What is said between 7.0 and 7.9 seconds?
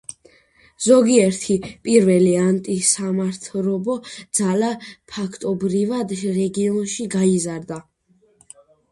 გაიზარდა.